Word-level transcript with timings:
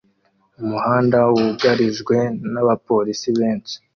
Umuhanda 0.61 1.17
wugarijwe 1.31 2.17
n'abapolisi 2.51 3.29
benshi 3.39 3.75